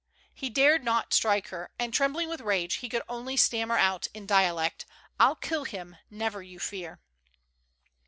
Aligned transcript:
He 0.33 0.49
dared 0.49 0.83
not 0.83 1.13
strike 1.13 1.49
her, 1.49 1.69
and, 1.77 1.93
trembling 1.93 2.27
with 2.27 2.41
rage, 2.41 2.77
he 2.77 2.89
could 2.89 3.03
only 3.07 3.37
stammer 3.37 3.77
out 3.77 4.07
in 4.15 4.25
dialect:" 4.25 4.87
I'll 5.19 5.35
kill 5.35 5.63
him, 5.63 5.95
never 6.09 6.41
you 6.41 6.57
fear 6.57 6.99